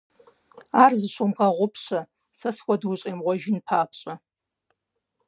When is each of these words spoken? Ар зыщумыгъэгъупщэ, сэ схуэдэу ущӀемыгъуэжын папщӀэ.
Ар 0.83 0.91
зыщумыгъэгъупщэ, 0.99 1.99
сэ 2.37 2.49
схуэдэу 2.55 2.91
ущӀемыгъуэжын 2.93 3.57
папщӀэ. 3.67 4.13